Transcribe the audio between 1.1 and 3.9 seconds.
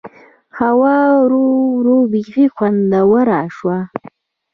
ورو ورو بيخي خوندوره شوه.